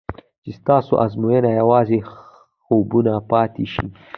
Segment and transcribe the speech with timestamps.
[0.43, 1.99] چې ستاسو ارمانونه یوازې
[2.63, 3.85] خوبونه پاتې شي.